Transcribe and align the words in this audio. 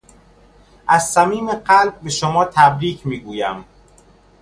از 0.87 1.09
صمیم 1.09 1.51
قلب 1.51 1.99
به 1.99 2.09
شما 2.09 2.45
تبریک 2.45 3.07
میگویم. 3.07 3.65